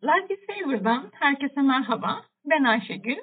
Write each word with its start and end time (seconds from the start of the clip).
Life 0.00 0.34
is 0.34 0.40
Saver'dan 0.46 1.10
herkese 1.12 1.62
merhaba. 1.62 2.22
Ben 2.44 2.64
Ayşegül. 2.64 3.16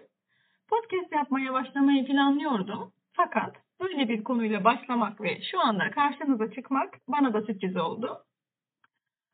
Podcast 0.70 1.12
yapmaya 1.12 1.54
başlamayı 1.54 2.06
planlıyordum. 2.06 2.94
Fakat 3.14 3.56
böyle 3.82 4.10
bir 4.10 4.24
konuyla 4.24 4.64
başlamak 4.64 5.22
ve 5.22 5.42
şu 5.52 5.60
anda 5.60 5.92
karşınıza 5.92 6.52
çıkmak 6.52 6.94
bana 7.08 7.34
da 7.34 7.42
sürpriz 7.42 7.78
oldu. 7.78 8.24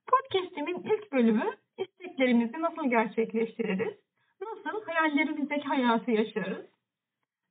Podcast'imin 0.07 0.83
ilk 0.83 1.11
bölümü 1.11 1.51
isteklerimizi 1.77 2.61
nasıl 2.61 2.89
gerçekleştiririz, 2.89 3.95
nasıl 4.41 4.85
hayallerimizdeki 4.85 5.67
hayatı 5.67 6.11
yaşarız 6.11 6.65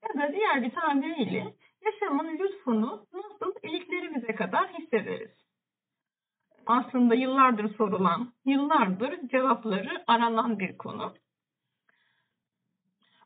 ya 0.03 0.23
da 0.23 0.33
diğer 0.33 0.63
bir 0.63 0.71
tabiriyle 0.71 1.55
yaşamın 1.85 2.39
lütfunu 2.39 3.07
nasıl 3.15 3.53
iliklerimize 3.63 4.35
kadar 4.35 4.69
hissederiz 4.69 5.44
aslında 6.67 7.15
yıllardır 7.15 7.75
sorulan, 7.75 8.33
yıllardır 8.45 9.29
cevapları 9.29 10.05
aranan 10.07 10.59
bir 10.59 10.79
konu. 10.79 11.15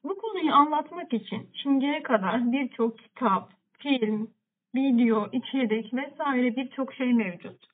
Bu 0.05 0.19
konuyu 0.19 0.53
anlatmak 0.53 1.13
için 1.13 1.51
şimdiye 1.63 2.03
kadar 2.03 2.53
birçok 2.53 2.99
kitap, 2.99 3.53
film, 3.79 4.31
video, 4.75 5.29
içerik 5.33 5.95
vesaire 5.95 6.57
birçok 6.57 6.95
şey 6.95 7.13
mevcut. 7.13 7.65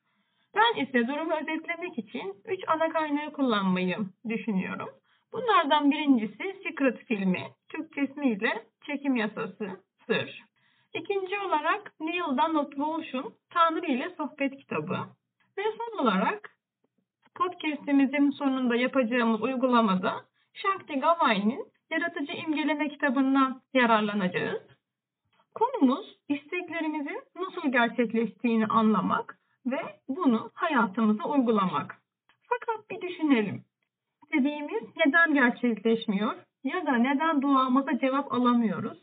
Ben 0.55 0.83
ise 0.83 1.09
durumu 1.09 1.35
özetlemek 1.35 1.99
için 1.99 2.35
üç 2.45 2.61
ana 2.67 2.89
kaynağı 2.89 3.33
kullanmayı 3.33 3.97
düşünüyorum. 4.29 4.89
Bunlardan 5.33 5.91
birincisi 5.91 6.57
Secret 6.63 6.99
filmi, 7.05 7.43
Türkçesiyle 7.69 8.67
Çekim 8.87 9.17
Yasası, 9.17 9.69
Sır. 10.07 10.45
İkinci 10.95 11.39
olarak 11.39 11.93
Neil 12.01 12.39
Donald 12.39 12.71
Walsh'un 12.71 13.35
Tanrı 13.51 13.87
ile 13.87 14.11
Sohbet 14.17 14.57
kitabı. 14.57 14.99
Ve 15.59 15.63
son 15.63 16.03
olarak 16.03 16.51
podcastimizin 17.35 18.31
sonunda 18.31 18.77
yapacağımız 18.77 19.43
uygulamada 19.43 20.25
Shakti 20.55 21.01
Gavai'nin 21.01 21.67
Yaratıcı 21.91 22.33
İmgeleme 22.33 22.89
kitabından 22.89 23.63
yararlanacağız. 23.75 24.63
Konumuz 25.55 26.19
isteklerimizin 26.29 27.23
nasıl 27.37 27.73
gerçekleştiğini 27.73 28.67
anlamak 28.67 29.39
ve 29.67 29.81
bunu 30.09 30.51
hayatımıza 30.55 31.25
uygulamak. 31.25 31.97
Fakat 32.49 32.91
bir 32.91 33.01
düşünelim. 33.01 33.65
İstediğimiz 34.23 34.83
neden 34.97 35.35
gerçekleşmiyor 35.35 36.35
ya 36.65 36.87
da 36.87 36.97
neden 36.97 37.43
duamıza 37.43 37.99
cevap 37.99 38.33
alamıyoruz? 38.33 38.99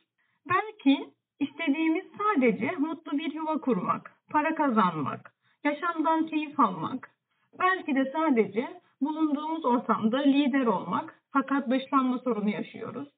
Belki 0.50 1.10
istediğimiz 1.40 2.06
sadece 2.18 2.72
mutlu 2.72 3.18
bir 3.18 3.34
yuva 3.34 3.58
kurmak, 3.58 4.12
para 4.30 4.56
kazanmak, 4.56 5.34
yaşamdan 5.64 6.26
keyif 6.26 6.60
almak, 6.60 7.12
belki 7.60 7.96
de 7.96 8.12
sadece 8.14 8.82
bulunduğumuz 9.02 9.66
ortamda 9.66 10.18
lider 10.18 10.66
olmak 10.66 11.22
fakat 11.34 11.70
dışlanma 11.70 12.20
sorunu 12.20 12.50
yaşıyoruz. 12.50 13.10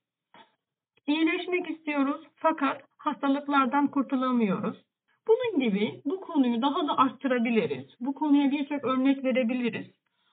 İyileşmek 1.07 1.69
istiyoruz 1.69 2.21
fakat 2.35 2.81
hastalıklardan 2.97 3.87
kurtulamıyoruz. 3.87 4.77
Bunun 5.27 5.59
gibi 5.59 6.01
bu 6.05 6.21
konuyu 6.21 6.61
daha 6.61 6.87
da 6.87 6.97
arttırabiliriz. 6.97 7.85
Bu 7.99 8.13
konuya 8.13 8.51
birçok 8.51 8.83
örnek 8.83 9.23
verebiliriz. 9.23 9.87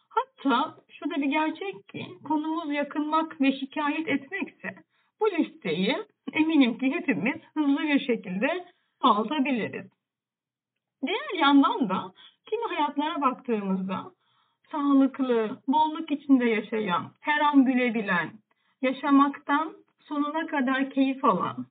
Hatta 0.08 0.76
şu 0.88 1.10
da 1.10 1.14
bir 1.14 1.26
gerçek 1.26 1.88
ki 1.88 2.06
konumuz 2.24 2.72
yakınmak 2.72 3.40
ve 3.40 3.52
şikayet 3.52 4.08
etmekse 4.08 4.74
bu 5.20 5.30
listeyi 5.30 5.96
eminim 6.32 6.78
ki 6.78 6.92
hepimiz 6.92 7.40
hızlı 7.54 7.78
bir 7.80 8.00
şekilde 8.00 8.64
altabiliriz. 9.00 9.99
Diğer 11.06 11.40
yandan 11.40 11.88
da 11.88 12.12
kimi 12.50 12.64
hayatlara 12.68 13.20
baktığımızda 13.20 14.10
sağlıklı, 14.72 15.58
bolluk 15.68 16.10
içinde 16.10 16.44
yaşayan, 16.44 17.12
her 17.20 17.40
an 17.40 17.64
gülebilen, 17.64 18.30
yaşamaktan 18.82 19.72
sonuna 20.00 20.46
kadar 20.46 20.90
keyif 20.90 21.24
alan, 21.24 21.66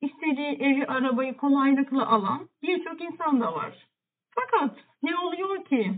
istediği 0.00 0.62
evi, 0.62 0.86
arabayı 0.86 1.36
kolaylıkla 1.36 2.08
alan 2.08 2.48
birçok 2.62 3.00
insan 3.00 3.40
da 3.40 3.54
var. 3.54 3.86
Fakat 4.30 4.76
ne 5.02 5.16
oluyor 5.16 5.64
ki? 5.64 5.94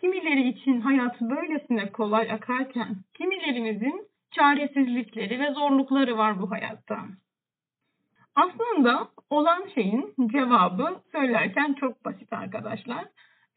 Kimileri 0.00 0.48
için 0.48 0.80
hayat 0.80 1.20
böylesine 1.20 1.92
kolay 1.92 2.30
akarken, 2.30 2.96
kimilerimizin 3.14 4.08
çaresizlikleri 4.30 5.40
ve 5.40 5.52
zorlukları 5.52 6.18
var 6.18 6.40
bu 6.40 6.50
hayatta. 6.50 6.98
Aslında 8.36 9.08
olan 9.30 9.68
şeyin 9.74 10.14
cevabı 10.32 11.00
söylerken 11.12 11.74
çok 11.74 12.04
basit 12.04 12.32
arkadaşlar. 12.32 13.04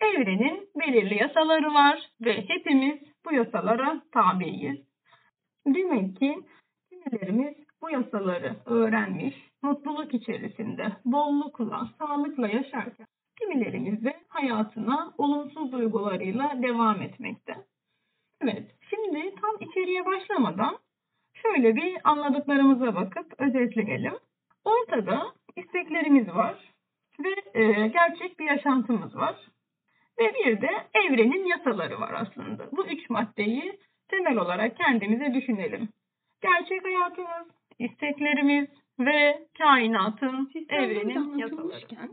Evrenin 0.01 0.69
belirli 0.79 1.15
yasaları 1.15 1.73
var 1.73 2.09
ve 2.21 2.45
hepimiz 2.47 2.99
bu 3.25 3.33
yasalara 3.33 4.01
tabiiz. 4.11 4.79
Demek 5.67 6.19
ki 6.19 6.39
kimilerimiz 6.89 7.55
bu 7.81 7.89
yasaları 7.89 8.55
öğrenmiş, 8.66 9.35
mutluluk 9.61 10.13
içerisinde, 10.13 10.87
bollukla, 11.05 11.89
sağlıkla 11.99 12.47
yaşarken 12.47 13.07
kimilerimiz 13.39 14.05
de 14.05 14.17
hayatına 14.27 15.13
olumsuz 15.17 15.71
duygularıyla 15.71 16.61
devam 16.61 17.01
etmekte. 17.01 17.55
Evet, 18.41 18.75
şimdi 18.89 19.35
tam 19.41 19.69
içeriye 19.69 20.05
başlamadan 20.05 20.77
şöyle 21.33 21.75
bir 21.75 21.97
anladıklarımıza 22.03 22.95
bakıp 22.95 23.33
özetleyelim. 23.37 24.13
Ortada 24.67 25.33
isteklerimiz 25.55 26.28
var 26.28 26.55
ve 27.19 27.59
e, 27.61 27.88
gerçek 27.88 28.39
bir 28.39 28.45
yaşantımız 28.45 29.16
var. 29.16 29.35
Ve 30.19 30.33
bir 30.33 30.61
de 30.61 30.69
evrenin 30.94 31.45
yasaları 31.45 32.00
var 32.00 32.13
aslında. 32.13 32.72
Bu 32.72 32.88
üç 32.88 33.09
maddeyi 33.09 33.79
temel 34.07 34.38
olarak 34.38 34.78
kendimize 34.78 35.33
düşünelim. 35.33 35.89
Gerçek 36.41 36.85
hayatımız, 36.85 37.47
isteklerimiz 37.79 38.67
ve 39.00 39.47
kainatın, 39.57 40.45
Sistem 40.53 40.79
evrenin 40.79 41.38
yasaları. 41.38 42.09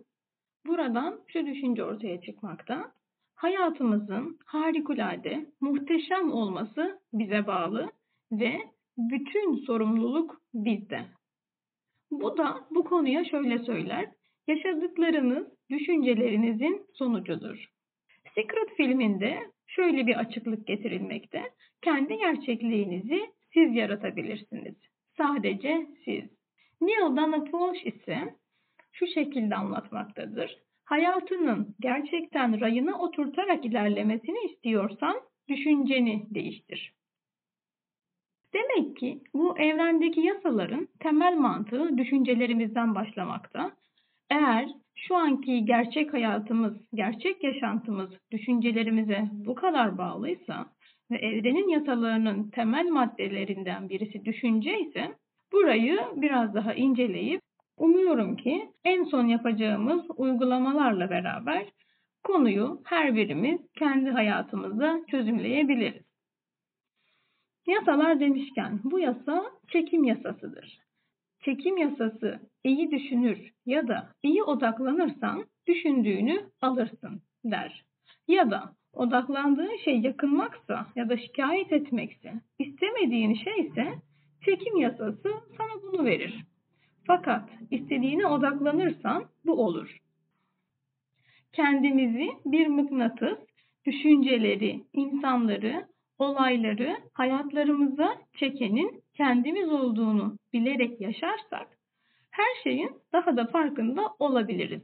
Buradan 0.66 1.20
şu 1.28 1.46
düşünce 1.46 1.84
ortaya 1.84 2.20
çıkmakta. 2.20 2.92
Hayatımızın 3.34 4.38
harikulade, 4.46 5.46
muhteşem 5.60 6.32
olması 6.32 7.00
bize 7.12 7.46
bağlı 7.46 7.90
ve 8.32 8.60
bütün 8.98 9.56
sorumluluk 9.56 10.40
bizde. 10.54 11.04
Bu 12.20 12.36
da 12.36 12.60
bu 12.70 12.84
konuya 12.84 13.24
şöyle 13.24 13.58
söyler. 13.58 14.08
Yaşadıklarınız 14.46 15.46
düşüncelerinizin 15.70 16.86
sonucudur. 16.94 17.68
Secret 18.34 18.76
filminde 18.76 19.38
şöyle 19.66 20.06
bir 20.06 20.16
açıklık 20.16 20.66
getirilmekte. 20.66 21.42
Kendi 21.82 22.16
gerçekliğinizi 22.16 23.20
siz 23.54 23.76
yaratabilirsiniz. 23.76 24.74
Sadece 25.16 25.86
siz. 26.04 26.24
Neil 26.80 27.16
Donald 27.16 27.44
Walsh 27.44 27.86
ise 27.86 28.34
şu 28.92 29.06
şekilde 29.06 29.54
anlatmaktadır. 29.54 30.58
Hayatının 30.84 31.74
gerçekten 31.80 32.60
rayına 32.60 32.98
oturtarak 32.98 33.64
ilerlemesini 33.64 34.52
istiyorsan 34.52 35.20
düşünceni 35.48 36.26
değiştir. 36.34 36.92
Demek 38.54 38.96
ki 38.96 39.18
bu 39.34 39.58
evrendeki 39.58 40.20
yasaların 40.20 40.88
temel 41.00 41.36
mantığı 41.36 41.98
düşüncelerimizden 41.98 42.94
başlamakta. 42.94 43.72
Eğer 44.30 44.68
şu 44.94 45.16
anki 45.16 45.64
gerçek 45.64 46.12
hayatımız, 46.12 46.74
gerçek 46.94 47.44
yaşantımız 47.44 48.10
düşüncelerimize 48.30 49.24
bu 49.32 49.54
kadar 49.54 49.98
bağlıysa 49.98 50.66
ve 51.10 51.16
evrenin 51.16 51.68
yasalarının 51.68 52.50
temel 52.50 52.86
maddelerinden 52.88 53.88
birisi 53.88 54.24
düşünce 54.24 54.80
ise 54.80 55.14
burayı 55.52 55.98
biraz 56.16 56.54
daha 56.54 56.74
inceleyip 56.74 57.40
umuyorum 57.76 58.36
ki 58.36 58.68
en 58.84 59.04
son 59.04 59.26
yapacağımız 59.26 60.02
uygulamalarla 60.16 61.10
beraber 61.10 61.66
konuyu 62.24 62.80
her 62.84 63.16
birimiz 63.16 63.60
kendi 63.78 64.10
hayatımızda 64.10 65.00
çözümleyebiliriz. 65.10 66.13
Yasalar 67.66 68.20
demişken 68.20 68.80
bu 68.84 68.98
yasa 68.98 69.44
çekim 69.68 70.04
yasasıdır. 70.04 70.78
Çekim 71.44 71.76
yasası 71.76 72.40
iyi 72.64 72.90
düşünür 72.90 73.52
ya 73.66 73.88
da 73.88 74.12
iyi 74.22 74.42
odaklanırsan 74.42 75.44
düşündüğünü 75.66 76.50
alırsın 76.60 77.22
der. 77.44 77.84
Ya 78.28 78.50
da 78.50 78.74
odaklandığın 78.92 79.76
şey 79.84 80.00
yakınmaksa 80.00 80.86
ya 80.96 81.08
da 81.08 81.16
şikayet 81.16 81.72
etmekse, 81.72 82.32
istemediğin 82.58 83.34
şey 83.34 83.60
ise 83.60 83.94
çekim 84.44 84.76
yasası 84.76 85.28
sana 85.56 85.82
bunu 85.82 86.04
verir. 86.04 86.44
Fakat 87.06 87.50
istediğine 87.70 88.26
odaklanırsan 88.26 89.24
bu 89.46 89.64
olur. 89.64 89.98
Kendimizi 91.52 92.28
bir 92.44 92.66
mıknatıs, 92.66 93.38
düşünceleri, 93.86 94.84
insanları 94.92 95.86
olayları 96.18 96.96
hayatlarımıza 97.12 98.16
çekenin 98.36 99.02
kendimiz 99.14 99.72
olduğunu 99.72 100.38
bilerek 100.52 101.00
yaşarsak 101.00 101.68
her 102.30 102.62
şeyin 102.62 102.90
daha 103.12 103.36
da 103.36 103.46
farkında 103.46 104.02
olabiliriz. 104.18 104.82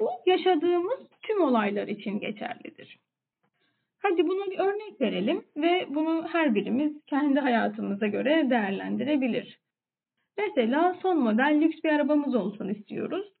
Bu 0.00 0.08
yaşadığımız 0.26 1.00
tüm 1.22 1.42
olaylar 1.42 1.88
için 1.88 2.20
geçerlidir. 2.20 2.98
Hadi 3.98 4.28
buna 4.28 4.50
bir 4.50 4.58
örnek 4.58 5.00
verelim 5.00 5.44
ve 5.56 5.86
bunu 5.88 6.28
her 6.28 6.54
birimiz 6.54 7.04
kendi 7.06 7.40
hayatımıza 7.40 8.06
göre 8.06 8.50
değerlendirebilir. 8.50 9.58
Mesela 10.38 10.96
son 11.02 11.18
model 11.18 11.60
lüks 11.60 11.84
bir 11.84 11.88
arabamız 11.88 12.34
olsun 12.34 12.68
istiyoruz. 12.68 13.32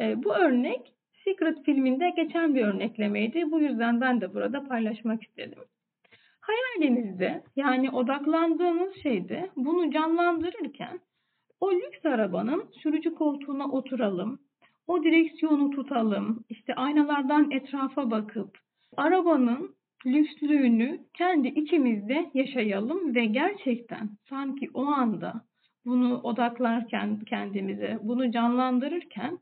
E, 0.00 0.24
bu 0.24 0.34
örnek 0.34 0.92
Secret 1.24 1.64
filminde 1.64 2.10
geçen 2.10 2.54
bir 2.54 2.62
örneklemeydi. 2.62 3.50
Bu 3.50 3.60
yüzden 3.60 4.00
ben 4.00 4.20
de 4.20 4.34
burada 4.34 4.68
paylaşmak 4.68 5.22
istedim. 5.22 5.58
Hayalinizde 6.42 7.42
yani 7.56 7.90
odaklandığınız 7.90 8.94
şeyde 9.02 9.50
bunu 9.56 9.90
canlandırırken 9.90 11.00
o 11.60 11.72
lüks 11.72 12.06
arabanın 12.06 12.64
sürücü 12.82 13.14
koltuğuna 13.14 13.66
oturalım, 13.68 14.38
o 14.86 15.02
direksiyonu 15.02 15.70
tutalım, 15.70 16.44
işte 16.48 16.74
aynalardan 16.74 17.50
etrafa 17.50 18.10
bakıp 18.10 18.58
arabanın 18.96 19.74
lükslüğünü 20.06 21.00
kendi 21.14 21.48
içimizde 21.48 22.30
yaşayalım 22.34 23.14
ve 23.14 23.24
gerçekten 23.24 24.10
sanki 24.28 24.70
o 24.74 24.86
anda 24.86 25.32
bunu 25.84 26.20
odaklarken 26.20 27.20
kendimize, 27.20 27.98
bunu 28.02 28.30
canlandırırken 28.30 29.38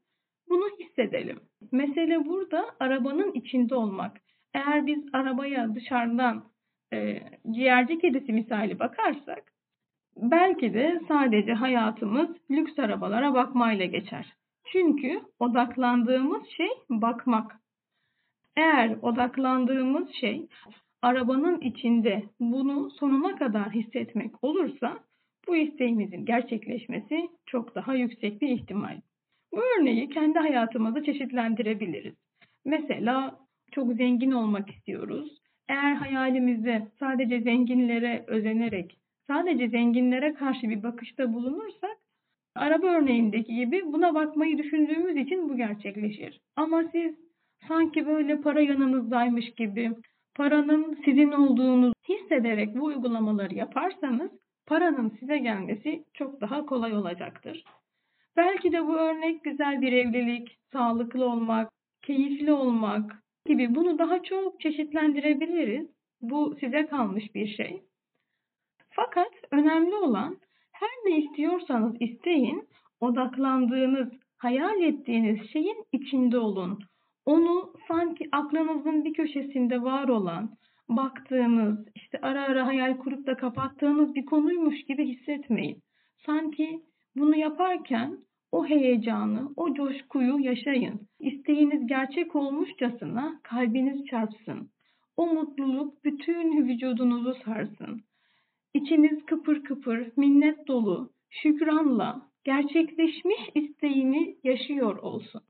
bunu 0.48 0.64
hissedelim. 0.80 1.40
Mesele 1.72 2.26
burada 2.26 2.64
arabanın 2.80 3.32
içinde 3.32 3.74
olmak. 3.74 4.20
Eğer 4.54 4.86
biz 4.86 5.04
arabaya 5.12 5.74
dışarıdan 5.74 6.44
e, 6.92 7.20
ciğerci 7.50 7.98
kedisi 7.98 8.32
misali 8.32 8.78
bakarsak 8.78 9.52
belki 10.16 10.74
de 10.74 11.00
sadece 11.08 11.52
hayatımız 11.52 12.28
lüks 12.50 12.78
arabalara 12.78 13.34
bakmayla 13.34 13.86
geçer. 13.86 14.32
Çünkü 14.72 15.20
odaklandığımız 15.38 16.42
şey 16.56 16.68
bakmak. 16.90 17.56
Eğer 18.56 18.96
odaklandığımız 19.02 20.08
şey 20.20 20.48
arabanın 21.02 21.60
içinde 21.60 22.22
bunu 22.40 22.90
sonuna 22.90 23.36
kadar 23.36 23.70
hissetmek 23.70 24.44
olursa 24.44 24.98
bu 25.48 25.56
isteğimizin 25.56 26.24
gerçekleşmesi 26.24 27.28
çok 27.46 27.74
daha 27.74 27.94
yüksek 27.94 28.42
bir 28.42 28.48
ihtimal. 28.48 29.00
Bu 29.52 29.60
örneği 29.78 30.08
kendi 30.08 30.38
hayatımızda 30.38 31.04
çeşitlendirebiliriz. 31.04 32.14
Mesela 32.64 33.38
çok 33.72 33.92
zengin 33.92 34.30
olmak 34.30 34.70
istiyoruz. 34.70 35.39
Eğer 35.70 35.94
hayalimizde 35.94 36.88
sadece 37.00 37.40
zenginlere 37.40 38.24
özenerek, 38.26 38.98
sadece 39.26 39.68
zenginlere 39.68 40.34
karşı 40.34 40.68
bir 40.68 40.82
bakışta 40.82 41.32
bulunursak, 41.32 41.96
araba 42.56 42.86
örneğindeki 42.86 43.54
gibi 43.54 43.82
buna 43.92 44.14
bakmayı 44.14 44.58
düşündüğümüz 44.58 45.16
için 45.16 45.48
bu 45.48 45.56
gerçekleşir. 45.56 46.40
Ama 46.56 46.84
siz 46.92 47.14
sanki 47.68 48.06
böyle 48.06 48.40
para 48.40 48.60
yanınızdaymış 48.60 49.54
gibi, 49.54 49.90
paranın 50.34 50.98
sizin 51.04 51.32
olduğunu 51.32 51.92
hissederek 52.08 52.76
bu 52.76 52.84
uygulamaları 52.84 53.54
yaparsanız, 53.54 54.30
paranın 54.66 55.16
size 55.20 55.38
gelmesi 55.38 56.04
çok 56.14 56.40
daha 56.40 56.66
kolay 56.66 56.92
olacaktır. 56.92 57.64
Belki 58.36 58.72
de 58.72 58.86
bu 58.86 58.96
örnek 58.96 59.44
güzel 59.44 59.80
bir 59.80 59.92
evlilik, 59.92 60.58
sağlıklı 60.72 61.24
olmak, 61.24 61.70
keyifli 62.02 62.52
olmak 62.52 63.22
gibi 63.50 63.74
bunu 63.74 63.98
daha 63.98 64.22
çok 64.22 64.60
çeşitlendirebiliriz. 64.60 65.86
Bu 66.22 66.56
size 66.60 66.86
kalmış 66.86 67.34
bir 67.34 67.46
şey. 67.46 67.82
Fakat 68.90 69.32
önemli 69.50 69.94
olan 69.94 70.36
her 70.72 70.90
ne 71.04 71.18
istiyorsanız 71.18 71.96
isteyin, 72.00 72.68
odaklandığınız, 73.00 74.08
hayal 74.36 74.82
ettiğiniz 74.82 75.50
şeyin 75.52 75.84
içinde 75.92 76.38
olun. 76.38 76.78
Onu 77.26 77.72
sanki 77.88 78.28
aklınızın 78.32 79.04
bir 79.04 79.12
köşesinde 79.12 79.82
var 79.82 80.08
olan, 80.08 80.50
baktığınız, 80.88 81.88
işte 81.94 82.18
ara 82.22 82.42
ara 82.42 82.66
hayal 82.66 82.96
kurup 82.96 83.26
da 83.26 83.36
kapattığınız 83.36 84.14
bir 84.14 84.24
konuymuş 84.24 84.84
gibi 84.84 85.04
hissetmeyin. 85.08 85.82
Sanki 86.26 86.80
bunu 87.16 87.36
yaparken 87.36 88.18
o 88.52 88.66
heyecanı, 88.66 89.52
o 89.56 89.74
coşkuyu 89.74 90.38
yaşayın. 90.38 91.00
İsteğiniz 91.20 91.86
gerçek 91.86 92.36
olmuşçasına 92.36 93.40
kalbiniz 93.42 94.06
çarpsın. 94.06 94.70
O 95.16 95.26
mutluluk 95.34 96.04
bütün 96.04 96.68
vücudunuzu 96.68 97.34
sarsın. 97.44 98.02
İçiniz 98.74 99.26
kıpır 99.26 99.64
kıpır, 99.64 100.12
minnet 100.16 100.68
dolu, 100.68 101.10
şükranla 101.30 102.22
gerçekleşmiş 102.44 103.40
isteğini 103.54 104.36
yaşıyor 104.44 104.96
olsun. 104.96 105.42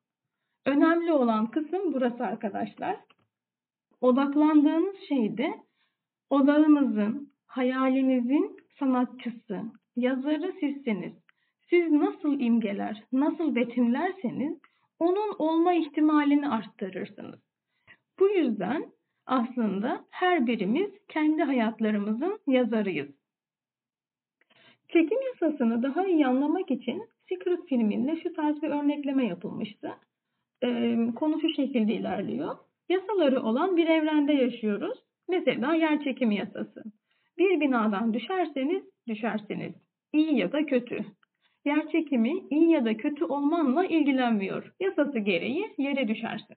Önemli 0.67 1.13
olan 1.13 1.51
kısım 1.51 1.93
burası 1.93 2.25
arkadaşlar. 2.25 2.97
Odaklandığınız 4.01 4.97
şeyde 5.09 5.55
odağınızın, 6.31 7.33
hayalinizin 7.47 8.57
sanatçısı, 8.79 9.63
yazarı 9.97 10.53
sizsiniz. 10.61 11.13
Siz 11.71 11.93
nasıl 11.93 12.41
imgeler, 12.41 13.03
nasıl 13.13 13.55
betimlerseniz 13.55 14.59
onun 14.99 15.35
olma 15.39 15.75
ihtimalini 15.75 16.49
arttırırsınız. 16.49 17.41
Bu 18.19 18.29
yüzden 18.29 18.87
aslında 19.27 20.05
her 20.11 20.47
birimiz 20.47 20.91
kendi 21.09 21.43
hayatlarımızın 21.43 22.39
yazarıyız. 22.47 23.09
Çekim 24.89 25.19
yasasını 25.27 25.83
daha 25.83 26.07
iyi 26.07 26.27
anlamak 26.27 26.71
için 26.71 27.03
Secret 27.29 27.67
filminde 27.69 28.21
şu 28.23 28.33
tarz 28.33 28.63
bir 28.63 28.69
örnekleme 28.69 29.27
yapılmıştı. 29.27 29.91
Ee, 30.63 30.97
konu 31.17 31.41
şu 31.41 31.49
şekilde 31.49 31.93
ilerliyor. 31.95 32.57
Yasaları 32.89 33.43
olan 33.43 33.77
bir 33.77 33.87
evrende 33.89 34.33
yaşıyoruz. 34.33 34.99
Mesela 35.29 35.75
yer 35.75 36.05
çekimi 36.05 36.37
yasası. 36.37 36.85
Bir 37.39 37.61
binadan 37.61 38.15
düşerseniz 38.15 38.83
düşersiniz. 39.09 39.75
İyi 40.13 40.39
ya 40.39 40.53
da 40.53 40.67
kötü. 40.67 41.05
Yer 41.65 41.89
çekimi 41.93 42.33
iyi 42.51 42.71
ya 42.71 42.85
da 42.85 42.97
kötü 42.97 43.25
olmanla 43.25 43.85
ilgilenmiyor. 43.85 44.73
Yasası 44.81 45.19
gereği 45.19 45.75
yere 45.79 46.09
düşersin. 46.09 46.57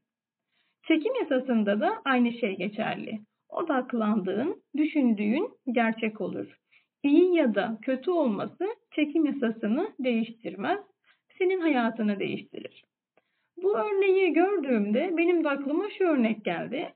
Çekim 0.88 1.14
yasasında 1.16 1.80
da 1.80 2.02
aynı 2.06 2.32
şey 2.34 2.58
geçerli. 2.58 3.20
Odaklandığın, 3.50 4.64
düşündüğün 4.78 5.50
gerçek 5.72 6.22
olur. 6.22 6.58
İyi 7.04 7.36
ya 7.36 7.56
da 7.56 7.78
kötü 7.82 8.12
olması 8.12 8.68
çekim 8.96 9.26
yasasını 9.26 9.94
değiştirmez, 10.00 10.80
senin 11.38 11.62
hayatını 11.62 12.20
değiştirir. 12.20 12.84
Bu 13.58 13.78
örneği 13.78 14.34
gördüğümde 14.34 15.18
benim 15.18 15.44
de 15.44 15.50
aklıma 15.50 15.90
şu 15.98 16.04
örnek 16.04 16.46
geldi. 16.46 16.94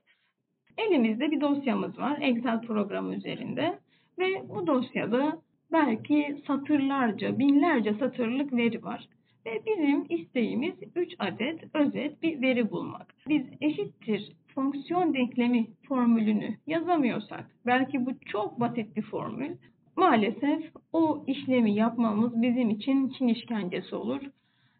Elimizde 0.78 1.30
bir 1.30 1.40
dosyamız 1.40 1.98
var 1.98 2.18
Excel 2.20 2.60
programı 2.60 3.14
üzerinde 3.14 3.78
ve 4.18 4.48
bu 4.48 4.66
dosyada 4.66 5.42
belki 5.72 6.36
satırlarca, 6.46 7.38
binlerce 7.38 7.94
satırlık 7.94 8.52
veri 8.52 8.84
var. 8.84 9.08
Ve 9.46 9.62
bizim 9.66 10.06
isteğimiz 10.08 10.74
3 10.94 11.14
adet 11.18 11.74
özet 11.74 12.22
bir 12.22 12.42
veri 12.42 12.70
bulmak. 12.70 13.14
Biz 13.28 13.42
eşittir 13.60 14.32
fonksiyon 14.54 15.14
denklemi 15.14 15.66
formülünü 15.88 16.56
yazamıyorsak, 16.66 17.50
belki 17.66 18.06
bu 18.06 18.10
çok 18.26 18.60
basit 18.60 18.96
bir 18.96 19.02
formül, 19.02 19.56
maalesef 19.96 20.72
o 20.92 21.24
işlemi 21.26 21.74
yapmamız 21.74 22.42
bizim 22.42 22.70
için 22.70 23.08
Çin 23.08 23.28
işkencesi 23.28 23.94
olur. 23.94 24.20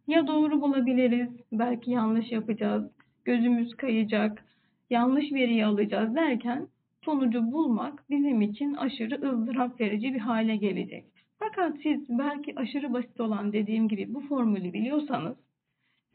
Ya 0.06 0.26
doğru 0.26 0.60
bulabiliriz, 0.60 1.28
belki 1.52 1.90
yanlış 1.90 2.32
yapacağız, 2.32 2.90
gözümüz 3.24 3.76
kayacak, 3.76 4.44
yanlış 4.90 5.32
veriyi 5.32 5.66
alacağız 5.66 6.14
derken 6.14 6.68
sonucu 7.08 7.52
bulmak 7.52 8.04
bizim 8.10 8.40
için 8.40 8.74
aşırı 8.74 9.14
ızdırap 9.14 9.80
verici 9.80 10.14
bir 10.14 10.18
hale 10.18 10.56
gelecek. 10.56 11.04
Fakat 11.38 11.76
siz 11.82 12.08
belki 12.08 12.58
aşırı 12.58 12.92
basit 12.92 13.20
olan 13.20 13.52
dediğim 13.52 13.88
gibi 13.88 14.14
bu 14.14 14.20
formülü 14.20 14.72
biliyorsanız 14.72 15.36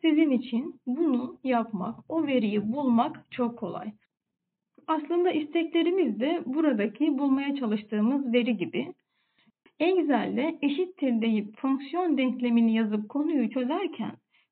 sizin 0.02 0.32
için 0.32 0.80
bunu 0.86 1.38
yapmak, 1.44 1.96
o 2.10 2.28
veriyi 2.28 2.74
bulmak 2.74 3.26
çok 3.32 3.60
kolay. 3.60 3.92
Aslında 4.88 5.32
isteklerimiz 5.32 6.20
de 6.20 6.44
buradaki 6.46 7.18
bulmaya 7.18 7.56
çalıştığımız 7.56 8.34
veri 8.34 8.58
gibi. 8.58 8.94
Excel'de 9.80 10.58
eşittir 10.62 11.22
deyip 11.22 11.58
fonksiyon 11.58 12.18
denklemini 12.18 12.76
yazıp 12.76 13.10
konuyu 13.10 13.50
çözerken 13.50 14.12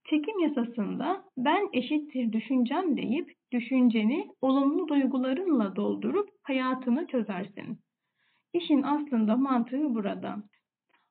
çekim 0.09 0.39
yasasında 0.39 1.23
ben 1.37 1.69
eşittir 1.73 2.31
düşüncem 2.31 2.97
deyip 2.97 3.33
düşünceni 3.51 4.27
olumlu 4.41 4.87
duygularınla 4.87 5.75
doldurup 5.75 6.29
hayatını 6.43 7.07
çözersin. 7.07 7.79
İşin 8.53 8.81
aslında 8.81 9.35
mantığı 9.35 9.95
burada. 9.95 10.43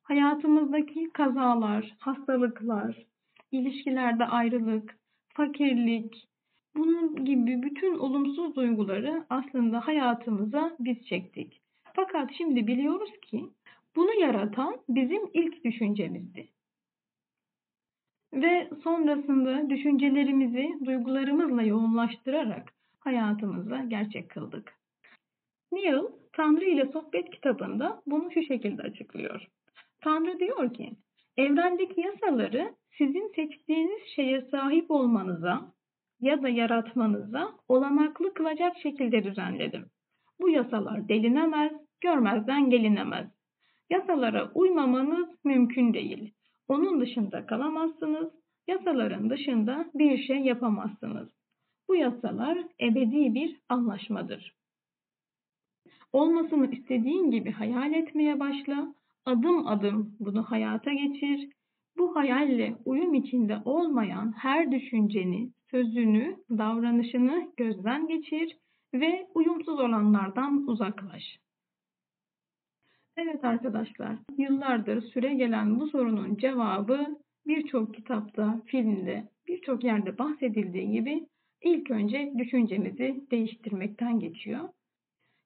Hayatımızdaki 0.03 1.11
kazalar, 1.13 1.95
hastalıklar, 1.99 3.07
ilişkilerde 3.53 4.25
ayrılık, 4.25 4.97
fakirlik, 5.35 6.29
bunun 6.77 7.25
gibi 7.25 7.63
bütün 7.63 7.99
olumsuz 7.99 8.57
duyguları 8.57 9.25
aslında 9.31 9.87
hayatımıza 9.87 10.77
biz 10.81 11.07
çektik. 11.07 11.61
Fakat 11.95 12.31
şimdi 12.37 12.67
biliyoruz 12.67 13.11
ki 13.23 13.45
bunu 13.97 14.21
yaratan 14.21 14.77
bizim 14.89 15.23
ilk 15.35 15.65
düşüncemizdi. 15.65 16.49
Ve 18.33 18.71
sonrasında 18.85 19.71
düşüncelerimizi 19.71 20.69
duygularımızla 20.85 21.63
yoğunlaştırarak 21.63 22.73
hayatımıza 23.01 23.85
gerçek 23.85 24.31
kıldık. 24.31 24.73
Neil, 25.73 26.03
Tanrı 26.33 26.65
ile 26.65 26.87
Sohbet 26.87 27.31
kitabında 27.31 28.03
bunu 28.07 28.33
şu 28.33 28.43
şekilde 28.43 28.83
açıklıyor. 28.83 29.47
Tanrı 30.01 30.39
diyor 30.39 30.75
ki, 30.75 30.93
evrendeki 31.37 32.01
yasaları 32.01 32.75
sizin 32.99 33.33
seçtiğiniz 33.37 34.03
şeye 34.17 34.41
sahip 34.41 34.91
olmanıza 34.91 35.73
ya 36.21 36.43
da 36.43 36.49
yaratmanıza 36.49 37.53
olanaklı 37.69 38.35
kılacak 38.35 38.77
şekilde 38.83 39.25
düzenledim. 39.25 39.87
Bu 40.41 40.49
yasalar 40.49 41.09
delinemez, 41.09 41.73
görmezden 42.01 42.71
gelinemez. 42.71 43.27
Yasalara 43.91 44.51
uymamanız 44.55 45.29
mümkün 45.45 45.95
değil. 45.95 46.35
Onun 46.71 47.01
dışında 47.01 47.47
kalamazsınız, 47.47 48.33
yasaların 48.69 49.31
dışında 49.31 49.91
bir 49.95 50.19
şey 50.19 50.37
yapamazsınız. 50.37 51.29
Bu 51.89 51.95
yasalar 51.95 52.59
ebedi 52.81 53.35
bir 53.35 53.57
anlaşmadır. 53.69 54.55
Olmasını 56.13 56.71
istediğin 56.71 57.31
gibi 57.31 57.51
hayal 57.51 57.93
etmeye 57.93 58.41
başla, 58.41 58.95
adım 59.27 59.67
adım 59.67 60.17
bunu 60.21 60.43
hayata 60.43 60.93
geçir. 60.93 61.49
Bu 61.99 62.17
hayalle 62.17 62.77
uyum 62.85 63.15
içinde 63.15 63.59
olmayan 63.65 64.33
her 64.33 64.73
düşünceni, 64.73 65.51
sözünü, 65.71 66.37
davranışını 66.51 67.53
gözden 67.57 68.07
geçir 68.07 68.57
ve 68.95 69.27
uyumsuz 69.35 69.81
olanlardan 69.81 70.69
uzaklaş. 70.69 71.39
Evet 73.23 73.45
arkadaşlar, 73.45 74.17
yıllardır 74.39 75.03
süre 75.03 75.35
gelen 75.35 75.81
bu 75.81 75.87
sorunun 75.87 76.37
cevabı 76.37 77.07
birçok 77.47 77.95
kitapta, 77.95 78.63
filmde, 78.67 79.29
birçok 79.49 79.85
yerde 79.85 80.19
bahsedildiği 80.19 80.91
gibi 80.91 81.27
ilk 81.63 81.91
önce 81.91 82.33
düşüncemizi 82.39 83.25
değiştirmekten 83.31 84.21
geçiyor. 84.21 84.69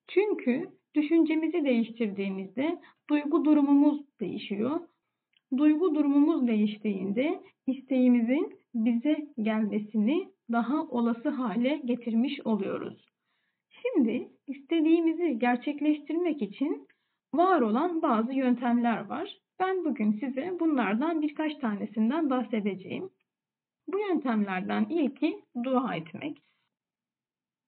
Çünkü 0.08 0.68
düşüncemizi 0.94 1.64
değiştirdiğimizde 1.64 2.78
duygu 3.10 3.44
durumumuz 3.44 4.00
değişiyor. 4.20 4.80
Duygu 5.56 5.94
durumumuz 5.94 6.46
değiştiğinde 6.46 7.40
isteğimizin 7.66 8.58
bize 8.74 9.26
gelmesini 9.42 10.28
daha 10.52 10.82
olası 10.82 11.28
hale 11.28 11.80
getirmiş 11.84 12.40
oluyoruz. 12.44 13.06
Şimdi 13.70 14.28
istediğimizi 14.46 15.38
gerçekleştirmek 15.38 16.42
için 16.42 16.86
var 17.36 17.60
olan 17.60 18.02
bazı 18.02 18.32
yöntemler 18.32 19.06
var. 19.06 19.38
Ben 19.60 19.84
bugün 19.84 20.12
size 20.12 20.56
bunlardan 20.60 21.22
birkaç 21.22 21.54
tanesinden 21.54 22.30
bahsedeceğim. 22.30 23.10
Bu 23.88 23.98
yöntemlerden 23.98 24.86
ilki 24.90 25.40
dua 25.64 25.94
etmek. 25.94 26.42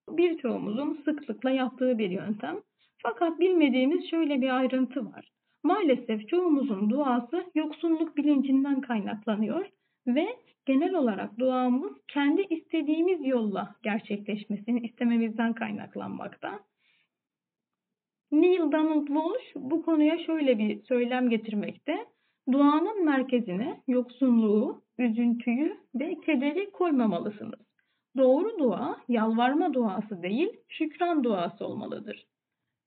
Birçoğumuzun 0.09 1.01
sıklıkla 1.05 1.51
yaptığı 1.51 1.97
bir 1.97 2.09
yöntem. 2.09 2.61
Fakat 3.03 3.39
bilmediğimiz 3.39 4.09
şöyle 4.09 4.41
bir 4.41 4.57
ayrıntı 4.57 5.05
var. 5.05 5.31
Maalesef 5.63 6.29
çoğumuzun 6.29 6.89
duası 6.89 7.43
yoksunluk 7.55 8.17
bilincinden 8.17 8.81
kaynaklanıyor 8.81 9.65
ve 10.07 10.27
genel 10.65 10.93
olarak 10.95 11.39
duamız 11.39 11.93
kendi 12.07 12.41
istediğimiz 12.41 13.25
yolla 13.25 13.75
gerçekleşmesini 13.83 14.79
istememizden 14.79 15.53
kaynaklanmakta. 15.53 16.59
Neil 18.31 18.71
Donald 18.71 19.07
Walsh 19.07 19.55
bu 19.55 19.85
konuya 19.85 20.17
şöyle 20.25 20.57
bir 20.57 20.83
söylem 20.83 21.29
getirmekte. 21.29 22.05
Duanın 22.51 23.05
merkezine 23.05 23.81
yoksunluğu, 23.87 24.81
üzüntüyü 24.97 25.77
ve 25.95 26.15
kederi 26.25 26.71
koymamalısınız. 26.71 27.59
Doğru 28.17 28.59
dua 28.59 28.97
yalvarma 29.07 29.73
duası 29.73 30.23
değil, 30.23 30.49
şükran 30.67 31.23
duası 31.23 31.65
olmalıdır. 31.65 32.25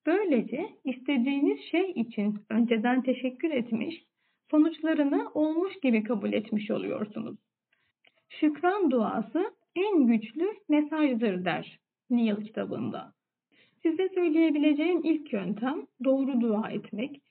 Böylece 0.06 0.68
istediğiniz 0.84 1.60
şey 1.70 1.90
için 1.90 2.38
önceden 2.50 3.02
teşekkür 3.02 3.50
etmiş, 3.50 4.04
sonuçlarını 4.50 5.30
olmuş 5.34 5.80
gibi 5.82 6.02
kabul 6.02 6.32
etmiş 6.32 6.70
oluyorsunuz. 6.70 7.38
Şükran 8.28 8.90
duası 8.90 9.54
en 9.76 10.06
güçlü 10.06 10.46
mesajdır 10.68 11.44
der 11.44 11.78
Neil 12.10 12.36
kitabında. 12.36 13.12
Size 13.82 14.08
söyleyebileceğim 14.14 15.00
ilk 15.04 15.32
yöntem 15.32 15.86
doğru 16.04 16.40
dua 16.40 16.70
etmek. 16.70 17.22